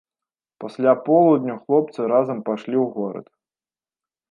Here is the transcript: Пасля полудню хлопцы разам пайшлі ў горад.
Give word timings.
Пасля 0.63 0.93
полудню 1.09 1.53
хлопцы 1.67 1.99
разам 2.13 2.39
пайшлі 2.49 2.77
ў 2.87 2.89
горад. 2.97 3.27